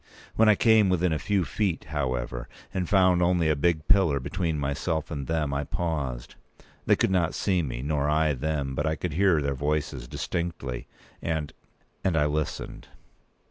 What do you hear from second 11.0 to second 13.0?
and—and I listened."